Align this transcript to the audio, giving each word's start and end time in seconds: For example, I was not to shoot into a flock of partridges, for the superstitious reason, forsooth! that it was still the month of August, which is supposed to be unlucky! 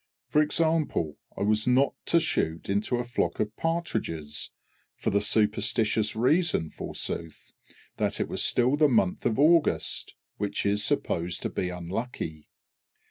For 0.29 0.41
example, 0.41 1.17
I 1.37 1.43
was 1.43 1.67
not 1.67 1.93
to 2.07 2.19
shoot 2.19 2.69
into 2.69 2.95
a 2.97 3.03
flock 3.03 3.39
of 3.39 3.55
partridges, 3.55 4.49
for 4.95 5.11
the 5.11 5.21
superstitious 5.21 6.15
reason, 6.15 6.71
forsooth! 6.71 7.51
that 7.97 8.19
it 8.19 8.27
was 8.27 8.43
still 8.43 8.75
the 8.75 8.89
month 8.89 9.27
of 9.27 9.37
August, 9.37 10.15
which 10.37 10.65
is 10.65 10.83
supposed 10.83 11.43
to 11.43 11.51
be 11.51 11.69
unlucky! 11.69 12.49